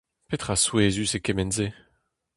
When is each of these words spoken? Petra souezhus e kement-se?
Petra 0.29 0.55
souezhus 0.63 1.13
e 1.15 1.19
kement-se? 1.19 1.67